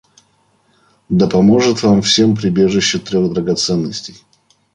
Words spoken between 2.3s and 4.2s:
прибежище трех драгоценностей!